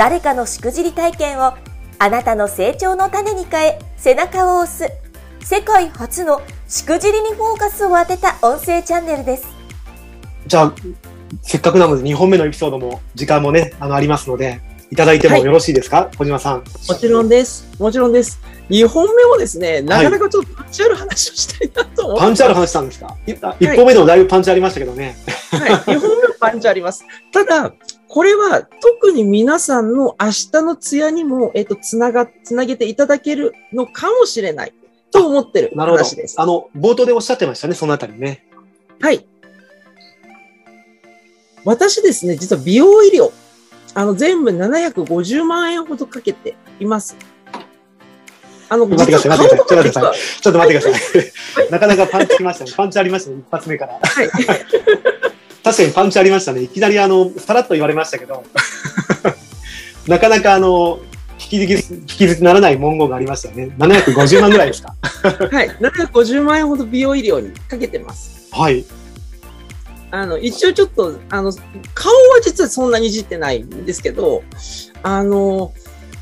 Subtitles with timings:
[0.00, 1.52] 誰かのしくじり体験を
[1.98, 4.90] あなたの成長の種に変え背中を押す
[5.44, 9.46] 世界初のしくじりにフォーカスを当てた音声チャンネルです。
[10.46, 10.74] じゃあ、
[11.42, 16.64] せっかくなので2本目のエピソードも時間もね、あの、ありますので、いただいてもよろしいですか、はい、小島さん。
[16.88, 17.68] もちろんです。
[17.78, 18.40] もちろんです。
[18.70, 25.16] 2本目もですね、なかなかちょっとパンチある話をしたいなと思って、はい、パンチある話したんですか ?1 本目でもだいぶパンチありましたけどね。
[25.52, 27.04] はい、2本目もパンチあります。
[27.32, 27.72] ただ、
[28.08, 34.74] これは特に皆さんの明日のツヤにも、えっ、ー、と、つなが、つなげていただけるのかもしれない
[35.12, 36.40] と思ってる話です。
[36.40, 38.44] あの、冒頭でおっしゃってましたね、そのあたりね。
[39.00, 39.24] はい。
[41.64, 43.30] 私ですね、実は美容医療、
[43.94, 47.16] あの、全部750万円ほどかけています。
[48.68, 50.14] あの、待ってください、待ってください。
[50.40, 51.70] ちょっと待ってください。
[51.70, 52.72] なかなかパンチきましたね。
[52.76, 53.98] パンチありましたね、一発目から。
[54.00, 54.30] はい。
[55.62, 56.62] 確かにパンチありましたね。
[56.62, 58.44] いきなりあの、さらっと言われましたけど、
[60.06, 61.00] なかなかあの、
[61.40, 63.74] 引き引きずならない文言がありましたよね。
[63.78, 64.94] 750万ぐらいですか。
[65.50, 65.68] はい。
[65.80, 68.48] 750万円ほど美容医療にかけてます。
[68.52, 68.84] はい。
[70.12, 71.52] あの、一応ちょっと、あの、
[71.94, 74.42] 顔は実はそんなにいじってないんですけど、
[75.02, 75.72] あの、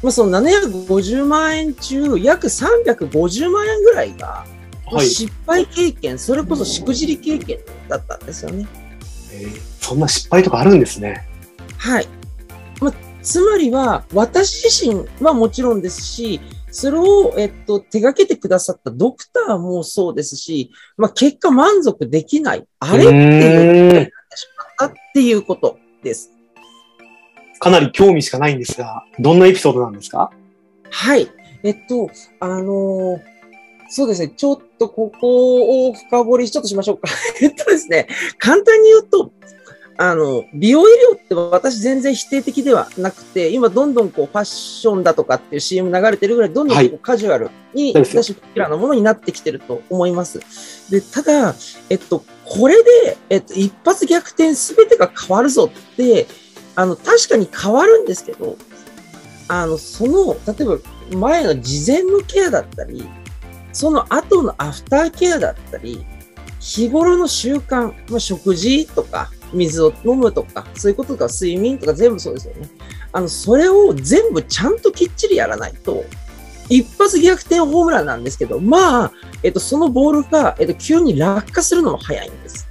[0.02, 4.44] まあ、その750万円中、約350万円ぐらいが、
[4.86, 8.66] はい、失敗経験、それこそしくじり経験だったんですよね。
[9.32, 11.26] えー、そんな失敗とかあるんですね。
[11.76, 12.08] はい。
[12.80, 16.40] まあ、つまりは、私自身はもちろんですし、
[16.70, 22.64] それを、えっと、手掛けてくださったドクターもそうですし、まあ、結果満足できない。
[22.78, 24.46] あれっていうってし
[24.78, 26.30] まったっていうことです。
[27.60, 30.30] かなり興味しかないんですが、どんなエピソードなんですか？
[30.90, 31.28] はい。
[31.64, 32.08] えっと、
[32.40, 33.20] あのー、
[33.90, 34.28] そうですね。
[34.28, 37.08] ちょっとここを深掘りちょっとしましょうか。
[37.42, 38.06] えっとですね、
[38.38, 39.32] 簡単に言うと、
[40.00, 50.38] あの、美容医療って私全然否定的ではなくて、今どんどんこうファッションだとかっていう CM 流れてるぐらい、どんどんこうカジュアルに、私、ポピュラーなものになってきてると思います。
[50.92, 51.56] で、ただ、
[51.90, 56.26] えっと、これで、えっと、一発逆転すべてが変わるぞって、
[56.74, 58.56] あの、確かに変わるんですけど、
[59.48, 60.78] あの、その、例えば
[61.16, 63.06] 前の事前のケアだったり、
[63.72, 66.04] その後のアフターケアだったり、
[66.60, 72.68] 日頃の習慣、まあ、食事とか、水を飲むとか、そういうこととか、睡眠とか全部そうですよね。
[73.12, 76.04] あの、それを全部ちゃんときっちりやらないと、
[76.68, 79.12] 一発逆転ホームランなんですけど、まあ、
[79.42, 82.68] えっと、そのボールが、えっと、急に落下するのも早いんです。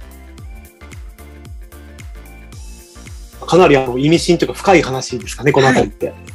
[3.46, 6.08] かなりあの意味深というか深い話ですかね、このあたりって。
[6.08, 6.28] はい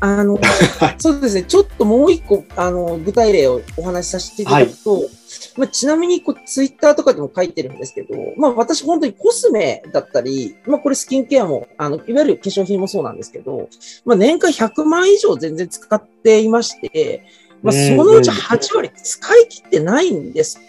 [0.00, 0.38] あの、
[0.98, 5.10] そうですね、ちょっともう一個、あの、具体例をお話しさせていただくと、はい、
[5.56, 13.68] まあ、ちなみにこう、ツイッターとかでも書いてるんですけど、まあ、私本当にコスメだったり、まあ、これスキンケアも、あの、いわゆる化粧品もそうなんですけど、
[14.04, 17.24] まあ、年間100万以上全然使っていまして、
[17.62, 20.60] まあ、そのうち8割使い切ってないんです。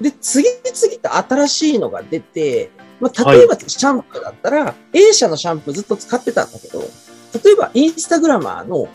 [0.00, 2.70] で、次々と新しいのが出て、
[3.00, 8.88] まあ、例えばシャンプーだったら、はい、A 社のシャンプーずっと使ってたんだけど、例えばインスタグラマーの、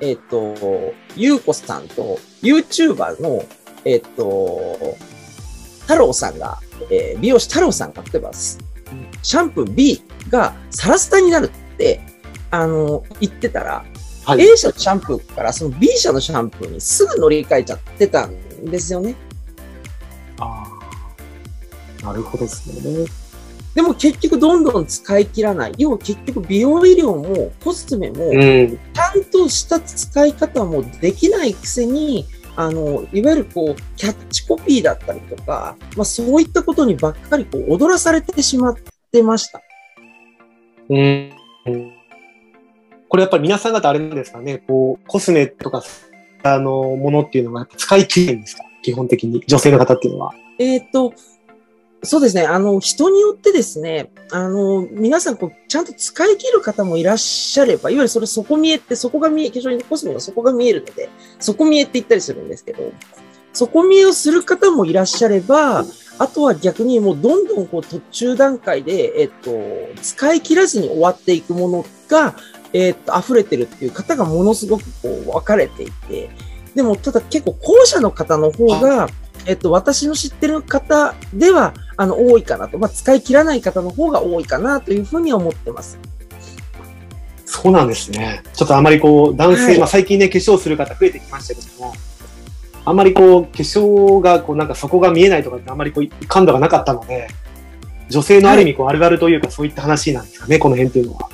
[0.00, 3.42] えっ、ー、と、ゆうこさんと YouTuber の、
[3.84, 4.96] えっ、ー、と、
[5.82, 6.58] 太郎さんが、
[6.90, 12.00] えー、美容師太郎さんが、例えば、シャンプー B がサラスタになるって、
[12.50, 13.84] あの、言ってたら、
[14.24, 19.14] はい、A 社のシャンプーからその B 社のシャンプーにすぐ乗り換えちゃってたんですよね。
[20.38, 20.64] あ
[22.02, 23.06] あ、なるほどですね。
[23.78, 25.72] でも結局どんどん使い切らない。
[25.78, 32.24] 要は結局美容医療もコスメも、ちゃんとした使い方もできないくせに、
[32.56, 38.76] あの、いわゆるこう、キャッチコピーだったりとか、まあそういったことにばっかりこう、踊らされてしまっ
[39.12, 39.62] てました。
[40.90, 41.30] うん。
[43.08, 45.84] これやっぱり皆さん方あれなんですかね、こう、コスメとか、
[46.42, 48.64] あの、ものっていうのが使い切れるんですか？
[48.82, 49.44] 基本的に。
[49.46, 50.34] 女性の方っていうのは。
[50.58, 51.14] えっ、と、
[52.02, 52.46] そうですね。
[52.46, 61.08] あの、人によってですね、あの、皆さん、こう、ちゃんと使い切る方もいらっしゃれば、いわゆるそれ底見えって、そこが見え、化粧品コスメの底が見えるので、
[61.40, 62.92] 底見えって言ったりするんですけど、
[63.52, 65.84] 底見えをする方もいらっしゃれば、
[66.18, 69.50] あとは逆にもうどんどんこう途中段階で、えっと、
[70.02, 72.34] 使い切らずに終わっていくものが、
[72.72, 76.30] えっと、溢れてるっていう方がものすごくこう分かれていて、
[76.74, 79.08] でもただ結構後者の方の方が、
[79.48, 82.78] えっと、私の知ってる方では、あの、多いかなと。
[82.78, 85.98] まあ、使い切らない方の方が多いかなというふうに思ってます。
[87.46, 88.42] そうなんですね。
[88.52, 91.94] ちょっとあまりこう、男性、はい、まあ最近ね、化粧する方増えてきましたけども、
[92.84, 97.28] あんまりこう、化粧が、こう、なんかそこが見えないとかってあんまりこう、感度がなかったので、
[98.10, 101.30] 女性のある意味、こう、あるあるというか、そういった話なんですかね、この辺っていうのは。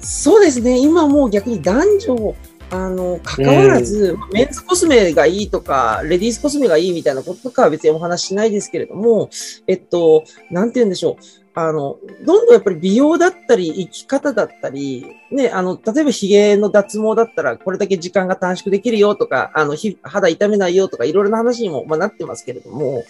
[0.00, 0.78] そうですね。
[0.78, 2.34] 今もう逆に男女、
[2.70, 9.28] あの、関わらず、うん、メンズコスメがいいとか、レディースコスメがいいみたいなこととかは別にお話しないですけれども、
[9.66, 11.40] えっと、なんて言うんでしょう。
[11.52, 23.04] あの、どんどんやっぱり美容だったり、生き方だったり、ね、あの、例えば髭の脱毛だったら、これだけ時間が短縮できるよとか、あの、肌痛めないよとか、いろいろな話にも、まあ、なってますけれども、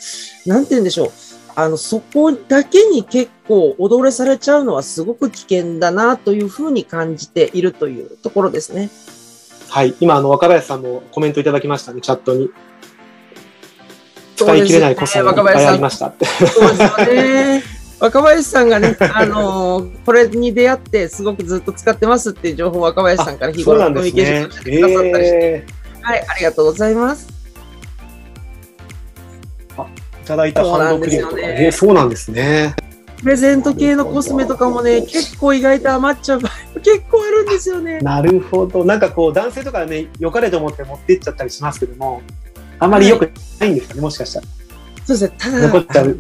[0.47, 1.11] なんて言うんでしょう。
[1.55, 8.89] あの、そこだけに結構踊れされちゃうのはすごく危険だなというふうに感じているというところですね。
[9.70, 9.94] はい。
[10.00, 12.50] 今、あの、若林さんもコメントいただきましたね、チャットに。
[14.34, 16.26] 使い切れないコスメがいっぱいありましたって。
[18.00, 27.28] 若林さんがね、あのー、これに出会ってすごくずっと使ってますっていう情報を若林さんから日頃コミュニケーションしてくださったりして、えー、はい、ありがとうございます。
[29.76, 29.82] あ、
[30.23, 32.75] いただいたハンドクリームとか、ね、えー、そうなんですね。
[33.20, 38.00] プレゼント系のコスメとかもね、結構意外と余っちゃう場合も 結構あるんですよね。
[38.00, 38.84] なるほど。
[38.84, 42.22] なんかこう、男性とかね、良かれと思って持っていっちゃったりしますけども、
[42.78, 44.46] あまり良くないんですかね、はい、もしかしたら。
[45.05, 45.61] そうですね、ただ。
[45.61, 46.19] 残っちゃう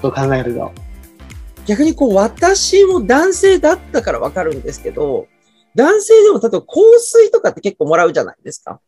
[0.00, 0.72] と考えると。
[1.66, 5.26] 逆にこう、私も男性だったからわかるんですけど、
[5.74, 6.66] 男性でも例えば香
[6.98, 8.80] 水とかって結構もらうじゃないですか。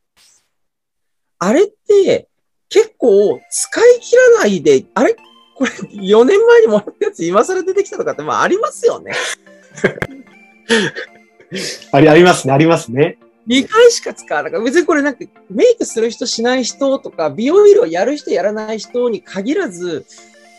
[1.39, 2.29] あれって
[2.71, 5.15] 結構使い切らないで、あれ
[5.55, 9.13] これ4年前にもらったやつ今更出てきたとかってまあありますよね。
[11.93, 13.19] あり、ありますね、ありますね。
[13.47, 14.65] 2回しか使わなかった。
[14.65, 20.07] 別にこれなんかメイクする人しない人とか、美容医療やる人やらない人に限らず、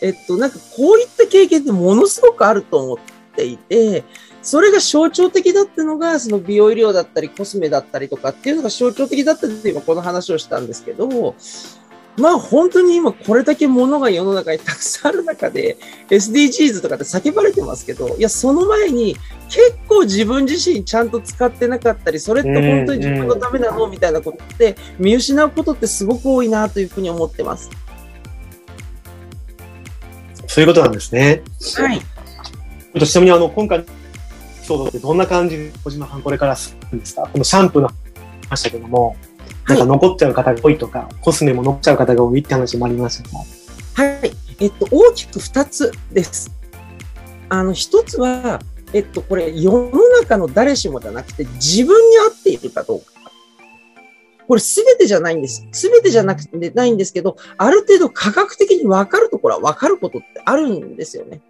[0.02, 2.98] えっと、なんかこういった経験ってものすごくあると思っ
[3.36, 4.04] ていて、
[4.42, 11.36] それが象徴的だったのが、その美容医療だったりコスメだったりとかっていうのが象徴的だったって今この話をしたんですけど、
[12.18, 15.78] まあ本当に今これだけ物が世の中にたくさんある中で
[16.10, 19.16] SDGs とかって叫ばれてますけど、いやその前に
[19.50, 27.70] 結構自分自身ちゃんと使ってなかったり、それって本当に自分のためなのみたいなことって見失うことってすごく多いなというふうに思ってます。
[30.48, 31.44] そういうことなんですね。
[31.78, 32.00] はい。
[33.06, 33.90] ちなみにあの、今回、エピ
[34.66, 37.24] ソードってどんな感じで小島さんこれからするんですか？
[37.24, 37.90] このシャンプーの
[38.50, 39.18] ましたけども、
[39.68, 44.32] なんか残っちゃう方が多いとか、コスメも残っちゃう方が多いって話もありましたはい。
[44.60, 46.52] えっと、大きく2つです。
[47.50, 48.62] あの、1つは、
[48.94, 53.16] えっと、これ、世の中の誰しもじゃなくて、自分に合っているかどうか。
[54.48, 55.68] これすべてじゃないんです。
[55.72, 61.42] すべてじゃなくてないんですけど、ある程度科学的に分かるところは分かることってあるんですよね。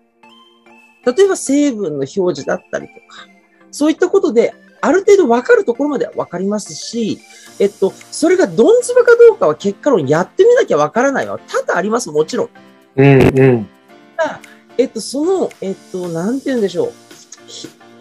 [1.05, 3.27] 例えば成分の表示だったりとか、
[3.71, 7.19] そういったことである程度分かるところまでは分かりますし、
[7.59, 12.49] えっと、それがドンズバかどうかは結果論やってみなきゃ分からないは多々あります、もちろん。
[12.97, 13.67] うんうん。
[14.77, 16.91] えっと、その、えっと、なんて言うんでしょう。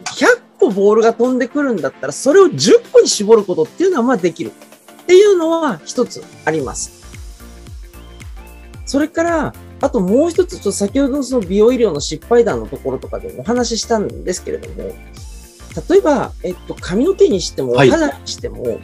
[0.04, 4.50] 100個ボールが飛んでくるんだったら、それを10個に絞ることっていうのはまあできる。
[5.02, 7.04] っていうのは一つあります。
[8.86, 14.92] それから、あともう一つ、ちょっと先ほどのその美容医療の失敗談のところとかでもお話ししたんですけれども、
[15.88, 18.80] 例えば、えっと、髪の毛にしても、肌にしても、はい、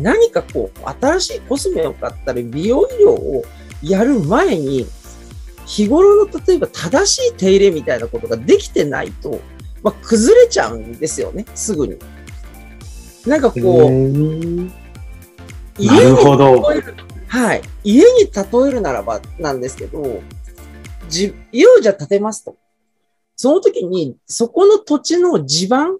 [0.00, 3.44] 何かこう、新しいコスメを買ったり、美容医療を
[3.82, 4.86] やる前に、
[5.66, 9.40] 日頃の例えば正しい手入れみたいなことができてないと、
[9.82, 11.98] まあ、崩れちゃうんですよね、すぐに。
[13.26, 13.90] なんかこう、
[15.82, 16.62] なるほど。
[17.28, 17.62] はい。
[17.82, 20.20] 家に例えるならばなんですけど、
[21.08, 22.56] じ家をじゃ建てますと。
[23.36, 25.98] その時に、そこの土地の地盤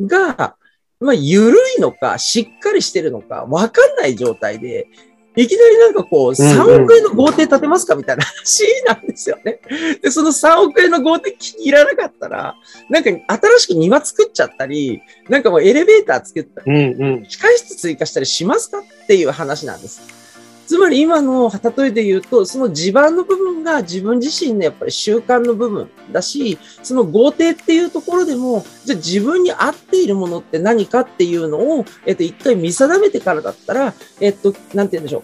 [0.00, 0.56] が、
[1.00, 4.88] まあ、緩いのか、しっかりしてるのか、わかんない状態で、
[5.34, 9.60] いきなりなんかこう、3億円の豪邸建てますかみたいな話なんですよね。
[10.02, 12.54] で、その3億円の豪邸気に入らなかったら、
[12.90, 20.21] なんか新しく庭作っちゃったり、なんかもうエレベーター作ったり、うんうん、機械室追加したりしますかっていう話なんです。
[20.66, 35.22] つまり今の例えで言うと、その地盤の部分が自分自身のやっぱり習慣の部分だし、その豪邸っていうところでも、じゃあ自分に合っているものって何かっていうのを、えっと、一回見定めてからだったら、えっと、なんて言うんでしょう。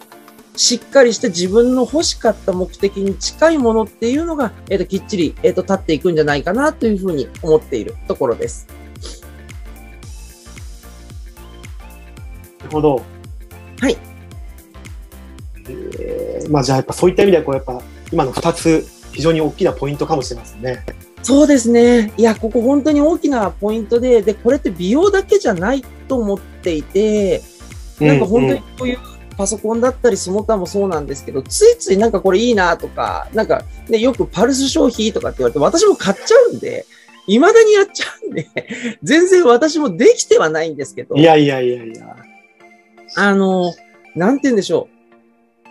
[0.59, 8.67] しっかりして自分の欲しかった目的に近いものっていうのが、えっ、と、きっちり、えっ、と、立っていくんじゃないかなというふうに思っているところです。
[12.59, 13.01] なるほど。
[13.79, 14.08] はい。
[16.49, 20.83] えーまあじゃあやっぱそういった意味ではこうやっぱ今の2つ非常に大きなポイントかもしれませんね。
[21.23, 22.13] そうですね。
[22.17, 27.41] いや、ここ本当に大きなポイントで、で、これって美容だけじゃないと思っていて、
[27.99, 28.99] なんか本当にこういう
[29.37, 36.85] パソコンだったりその他もそうなんですけど、ついついなんかこれいいなとか、なんかね、よくパルス消費とかって言われて、私も買っちゃうんで、
[37.25, 38.47] 未だにやっちゃうんで、
[39.03, 42.15] 全然私もできてはないんですけど、いやいやいやいや。
[43.15, 43.73] あの、
[44.15, 44.98] なんて言うんでしょう。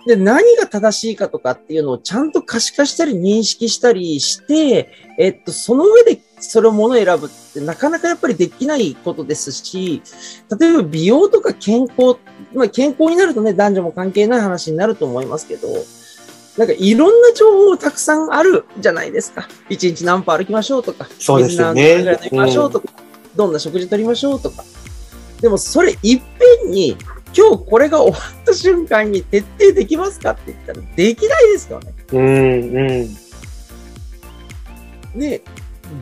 [0.09, 10.01] で、何が正しいかとかっていうのをちゃんと可視化したり認識したりして、えっと、その上でそれをものを選ぶってなかなかやっぱりできないことですし、
[10.59, 12.19] 例えば美容とか健康、
[12.55, 15.69] まあ健康になるとね、男女も関係ない話になると思いますけど、
[16.57, 19.47] なんかいろんな情報たくさんあるじゃないですか。
[19.69, 22.89] 一日何歩歩きましょうとか、そうですよね水何ぐらい飲みましょうとか、
[23.37, 24.65] どんな食事取りましょうとか。
[25.43, 26.23] でもそれいっ
[26.63, 26.97] ぺんに、
[27.37, 31.95] 今日これが終わった瞬間に徹底できますかって言ったらできないですよね。
[32.13, 32.27] うん
[35.15, 35.19] うん。
[35.21, 35.43] で、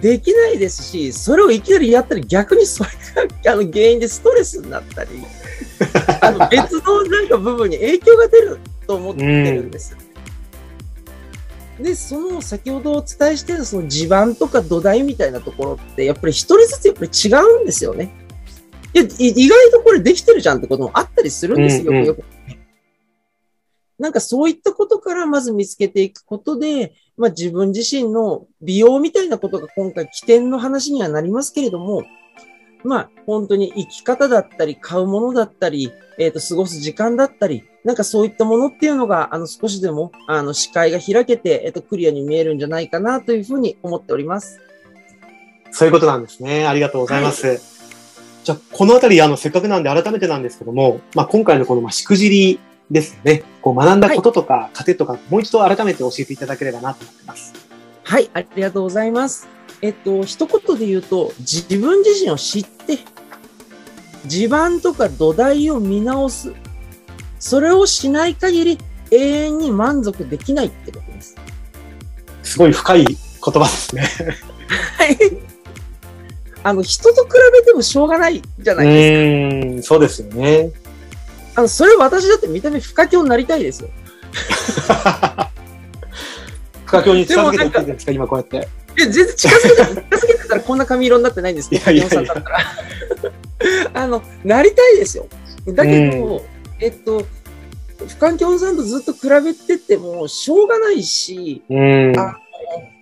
[0.01, 2.91] できないですし、それをいきなりやったら逆にそれ
[3.45, 5.11] があの原因でストレスになったり、
[6.23, 9.97] あの別のなんか部分に影響が出ると思ってるんです。
[11.81, 17.29] で、その先ほどお伝えしてたその地盤とか土台みたいなところって、やっぱり一人ずつやっぱり違
[17.59, 18.11] うんですよね。
[18.97, 22.25] いや、い意外とこれできてるじゃんってこともあったりするんですよ、うんうんよく。
[23.99, 32.05] なんかそういったことからまず見つけていくことで、まあ自分自身の美容みたいなことが今回起点の話にはなりますけれども、
[32.85, 44.61] まあ本当に生き方だったり、買うものだったり、えっ、と、過ごす時間だったり、なんかそういったものっていうのが、あの少しでも、あの視界が開けて、えっ、と、クリアに見えるんじゃないかなというふうに思っております。
[45.71, 46.67] そういうことなんですね。
[46.67, 47.76] ありがとうございます。
[48.47, 52.61] じゃあ、このあたり、あの、せっかくなんで改めてなんですけども、まあ、今回のこの、まあ、しくじり
[52.93, 53.43] ですよね。
[53.61, 57.53] こう、学んだこととか、糧とか、もう一度改めて教えていただければなと思ってます。
[58.05, 59.49] はい、ありがとうございます。
[59.83, 63.01] えっと、一言で言うと、自分自身を知って、
[64.27, 66.55] 地盤とか土台を見直す。
[67.41, 68.79] それをしない限り、
[69.11, 71.35] 永遠に満足できないってことです。
[72.45, 74.03] すごい深い言葉ですね。
[74.99, 75.46] はい。
[76.67, 79.67] あの、人と比べてもしょうがないじゃうないですか。
[79.69, 80.73] ーん、そうですよね。
[81.55, 83.89] あの、それ私だって見た目不可教になりたいですよ。
[86.85, 88.69] 不可教に近づけていってるんですか、今こうやって。
[88.99, 92.59] え、全然近づけた、近づけてたらこんな髪色になってないんですけど、いやいやいや山さんだったら。
[94.03, 95.29] あの、なりたいですよ。
[95.69, 96.45] だけど、
[96.81, 97.25] えっと、
[98.09, 102.19] 不環境さんとずっと比べててもしょうがないし、うーん。
[102.19, 102.41] あ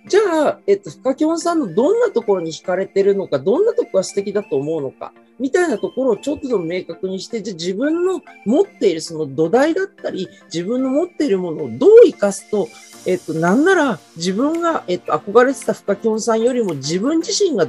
[0.07, 12.67] じゃあ、えっと、深きょんさんのどんなところに惹かれてるのか、どんなとこが素敵だと思うのか、みたいなところをちょっとでも明確にして、じゃあ自分の持っているその土台だったり、自分の持っているものをどう生かすと、
[13.07, 17.67] えっと、なんなら自分が、えっと、憧れてた深きょんさんよりも自分自身が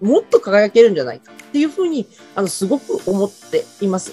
[0.00, 4.12] もっと輝けるんじゃないかっていうふうに、あの、すごく思っています。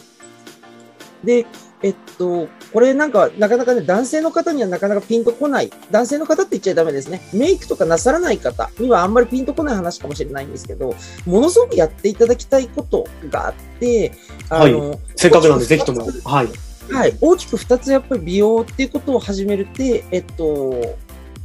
[1.23, 1.45] で、
[1.83, 5.71] えっと、これなんか、なかなかね、男性の方にはなかなかピンとこない。
[5.89, 7.21] 男性の方って言っちゃダメですね。
[7.33, 10.95] メイクとかなさらない方にはあんまりピンとこない話かもしれないんですけど、
[11.25, 14.11] ものすごくやっていただきたいことがあって、
[14.49, 16.07] あの、せっかくなんで、ぜひとも。
[16.23, 16.49] はい。
[16.91, 17.17] はい。
[17.19, 20.97] 大きく二つやっぱり美容っていうことを始めるって、えっと、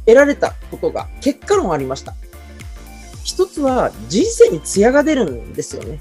[0.05, 2.13] 得られたことが結果論ありました。
[3.23, 5.99] 一つは人生にツヤが出るんですよね。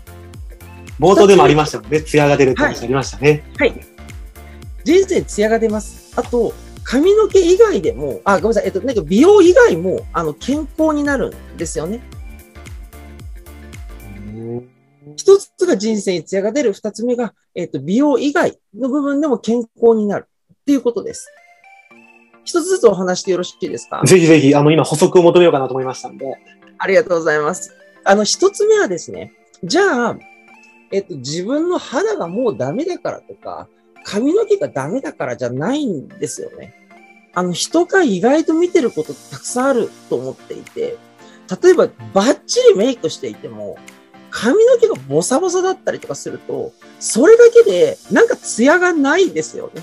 [1.01, 2.01] 冒頭でもありましたもんね。
[2.01, 3.43] 艶が出るって話ありましたね。
[3.59, 3.96] はい。
[4.87, 6.13] 人生にツヤが出ます。
[6.15, 8.67] あと、髪の毛以外でも、あ、ごめんなさい。
[8.67, 12.01] えっと、なんか美容以外も、あの、健康になるんですよね。
[15.17, 16.73] 一つが人生にツヤが出る。
[16.73, 20.29] 二つ目が、えっと、美容以外の部分でも健康になる。
[20.53, 21.33] っていうことです。
[22.45, 24.03] 一つずつお話してよろしいですか？
[24.05, 26.33] ぜひぜひ、あの、今補足を求めようかなと思いましたんで。
[26.79, 27.75] ありがとうございます。
[28.05, 29.33] あの、一つ目はですね、
[29.65, 30.19] じゃあ、
[30.93, 33.67] えっと、自分の肌がもうダメだからとか、
[34.07, 36.75] 髪の毛がダメだからじゃないんですよね。
[37.35, 40.97] あの、人が意外と見てることたくさんあると思っていて、
[41.63, 43.77] 例えばバッチリメイクしていても、
[44.31, 49.83] 髪の毛がボサボサだったりとかすると、それだけでなんかツヤがないですよね。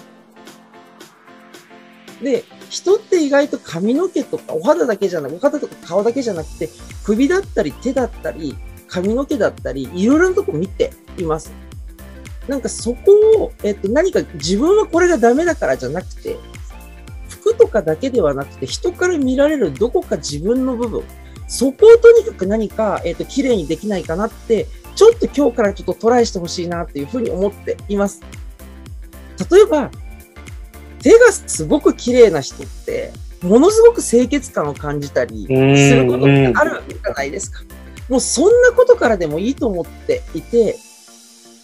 [2.21, 6.69] で、人って意外と髪の毛とかお肌だけじゃなく、お肌とか顔だけじゃなくて、
[7.03, 8.55] 首だったり手だったり、
[8.87, 11.51] 髪の毛だったり、いろいろなとこ見ています。
[12.47, 16.37] なんかそこを、えっと、何か自分はこれがダメだからじゃなくて、
[17.29, 21.03] 服とかだけではなくて、人から見られるどこか自分の部分、
[21.47, 28.21] そこをとにかく何か、えっと、綺麗にできないかなって、ちょっと今日からちょっとトライしてほしいなっていうふうに思っています。
[29.51, 29.89] 例えば、
[31.01, 37.61] 手がすごく綺麗な人って、ものすごく清潔感を感じたりすることってあるじゃないですか。
[38.09, 40.77] もうそんなことからでもいいと思っていて、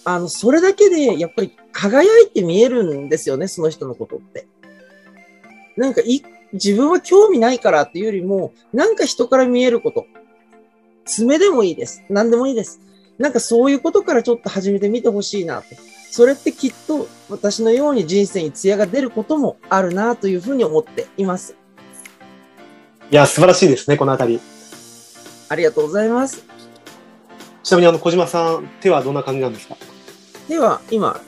[0.06, 4.48] あの、それだけでやっぱり輝いて見えるんですよね、その人のことって。
[5.78, 10.06] なんかい、自分は興味ないからっていうよりも、なんか人から見えること。
[11.06, 12.04] 爪でもいいです。
[12.10, 12.80] 何でもいいです。
[13.18, 15.68] なんかそういうことからちょっと始めてみてほしいなと。
[16.12, 21.56] それってきっと私のように人生に艶が出ることもあるなというふうに思っています。
[23.12, 24.40] いや、素晴らしいですね、このあたり。
[25.50, 26.44] ありがとうございます。
[27.64, 29.76] ちなみに、あの、小島さん、手はどんな感じなんですか？
[30.50, 31.22] 手は、今、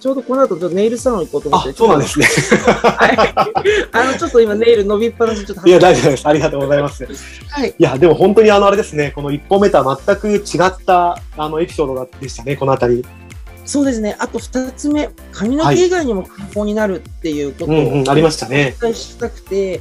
[0.00, 1.70] ちょうどこの後、ちょっとネイルサロン行こうと思って。
[1.70, 2.26] あ、そうなんですね。
[2.26, 3.48] はい。
[3.92, 5.66] あの、ちょっと今、ネイル伸びっぱなし、ちょっと。
[5.66, 6.28] いや、大丈夫です。
[6.28, 7.06] ありがとうございます。
[7.48, 7.74] はい。
[7.76, 13.04] いや、でも本当にあの、あれですね、この一本目とは全く違った、あの、エピソードでしたね、このあたり。
[13.64, 14.16] そうですね。
[14.18, 18.74] あと二つ目、髪の毛以外にも参考になるっていうことを、はいうんうん、ありましたね。
[18.78, 19.80] お伝えしたくて、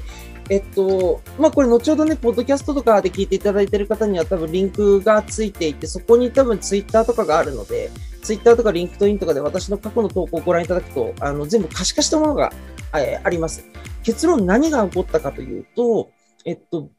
[0.49, 7.91] えっと、まあ、これ後ほどね、ポッドキャストとかで聞いていただいている方には多分リンクがついていて、そこに多分ツイッターとかがあるので、
[8.27, 12.51] ツイッターとかリンクトインとかで私の過去の投稿をご覧いただくと、あの、全部可視化したものが、
[12.93, 13.63] えあります。
[14.03, 16.09] 結論何が起こったかというと、
[16.43, 16.89] えっと、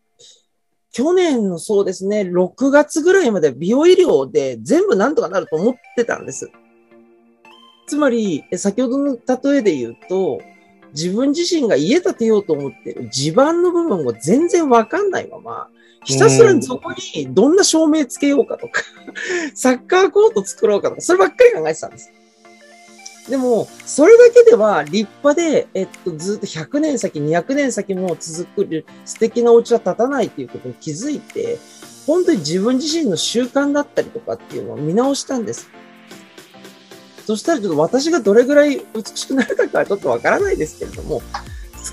[0.90, 6.50] 去年のそうですね、6月ぐらいまで美容医療で全部なんとかなると思ってたんです。
[7.86, 10.40] つまり、先ほどの例えで言うと、
[10.92, 15.68] 自分自身が家建てようと思ってる地盤の部分を全然わかんないまま、
[16.04, 18.82] ひたすらそこにどんな照明つけようかとか、
[19.54, 22.12] サッカーコート作ろうかとか、そればっかり考えてたんです。
[23.28, 31.58] でも、それだけでは立派で、えっと、ずっと100年先、200年先も続く素敵なお家は建たないっていうことに気づいて、
[32.06, 35.68] 本当に自分自身の習慣だったりとかっていうのを見直したんです。
[37.28, 41.20] そしたらちょっと私がどれぐらい美しくなるかはちょっとわからないですけれども、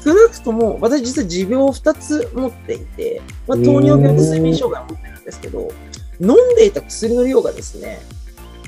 [0.01, 5.73] 少なくとも、私実は持病を2つ持っていて、まあ、糖尿病と睡眠障害を持ってるんですけど、
[6.21, 7.99] 飲んでいた薬の量がですね、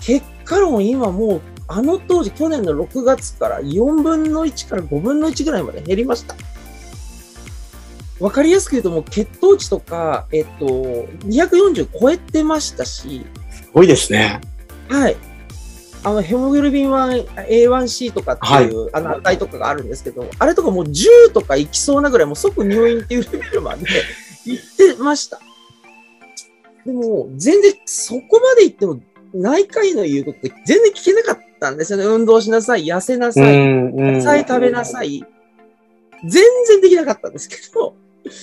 [0.01, 6.35] 結果論今もう、あの当時、去年の6月から4分の1から5分の1ぐらいまで減りました。
[8.19, 13.25] わかりやすく言うと、もう血糖値とか、えっと、240超えてましたし。
[13.51, 14.41] すごいですね。
[14.89, 15.15] はい。
[16.07, 23.85] あの、ヘモグロビン A1C とかっていう、はい、あの値とかがあるんですけど、あれとかもう10とかいきそうなぐらい、もう即入院っていうレベルまで
[24.45, 25.41] 行ってました。
[26.85, 29.01] でも、全然そこまで行っても、
[29.33, 32.05] 内科医の言うことって全然聞けなかったんですよね。
[32.05, 35.25] 運動しなさい、痩せなさい、野菜食べなさい。
[36.23, 37.95] 全然できなかったんですけど、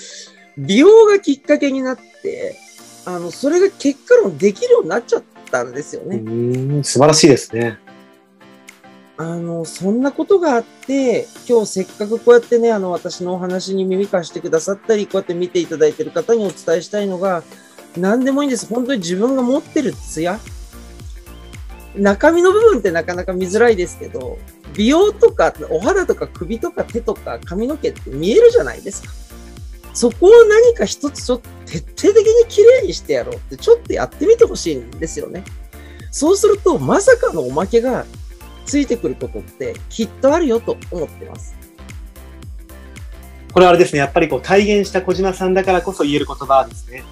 [0.59, 2.57] 美容がきっかけになって、
[3.07, 6.17] あの、それが結果論できるようになっちゃったったんですよね。
[6.17, 6.31] う
[6.81, 7.79] ん素晴らしいですね。
[9.17, 17.45] あの、そんなことがあって、今日せっかくこうやってね、あの、私のお話に耳貸してくださったり、こうやって見ていただいている方にお伝えしたいのが、
[17.97, 18.67] 何でもいいんです。
[18.67, 20.40] 本当に自分が持ってるツヤ。
[21.95, 24.37] 中身の部分ってなかなか見づらいですけど、
[24.75, 29.24] 美容とか、お肌とか首とか手とか髪の毛って見えるじゃないですか。
[29.94, 35.44] そこを何か一つちょっと徹底的に綺麗にしてやろうってちょっとやってみてほしいんですよね。
[36.11, 38.04] そうすると、まさかのおまけが
[38.66, 41.54] ついてくることってきっとあるよと思ってます。
[43.52, 47.04] これはあれですね、やっぱりこう体現した小島さんだからこそ言える言葉ですね。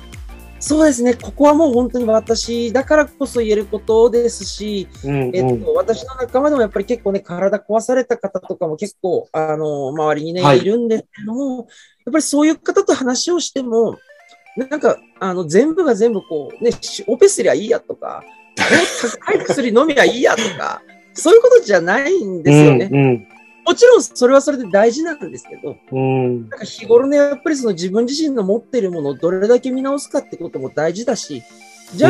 [0.62, 11.66] そうですね、ここはもう本当に私だからこそ言えることですし、うんうん、えっと、私の仲間でもやっぱり結構ね、体壊された方とかも結構、あの、周りにね、はい、いるんですけども、
[12.07, 13.98] やっぱりそういう方と話をしても、
[14.57, 16.70] なんか、あの、全部が全部こう、ね、
[17.09, 18.22] オペすりゃいいやとか、
[18.55, 20.81] 高い薬飲みゃいいやとか、
[21.12, 22.88] そういうことじゃないんですよね。
[22.92, 23.31] うんうん
[23.64, 31.42] もちろんそれはそれで大事なんですけど、うん、なんか日頃ね、やっぱりその自分自身の持っているものをどれだけ見直すかってことも大事だし、
[31.94, 32.09] じゃ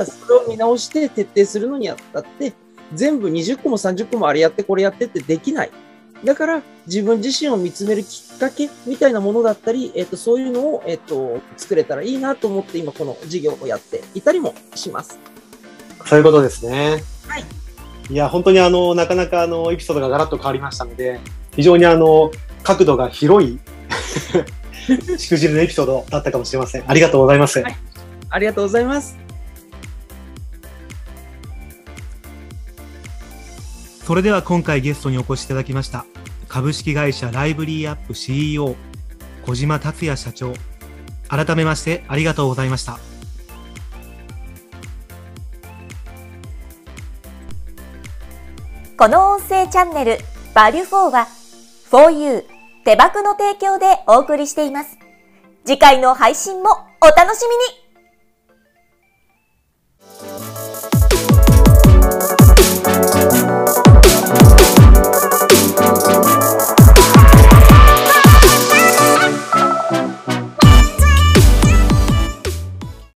[0.00, 2.52] あ、それを見直して徹底するのにあったって、
[2.94, 5.70] 全部20個も30個もあれやってこれやってってできない。
[6.24, 15.18] だから自分自身を見つめるきっかけみたいなものだったり、えっ、ー、と、そういうのを、えっ、ー、と、作れたらいいなと思って今この事業をやっていたりもします。
[16.06, 17.02] そういうことですね。
[17.26, 17.63] はい。
[18.10, 21.20] いや、本当にあの、なかなかあの、エピソードがガラッと変わりましたので、
[21.56, 22.30] 非常にあの、
[22.62, 23.58] 角度が広い
[25.18, 26.84] しくじるのエピソードだったかもしれません。
[26.86, 27.60] ありがとうございます。
[27.60, 27.76] はい、
[28.30, 29.24] ありがとうございます。
[34.04, 36.04] それでは今回ゲストにお越しいただきました
[36.46, 38.76] 株式会社ライブリーアップ CEO
[39.46, 40.52] 小島達也社長
[41.26, 42.98] 改めましてありがとうございました
[49.04, 50.16] この音声チャンネル
[50.54, 51.26] バリュフォーは
[51.90, 52.44] フォーユー
[52.86, 54.96] 手箱の提供でお送りしています。
[55.66, 56.70] 次回の配信も
[57.02, 57.83] お楽しみに。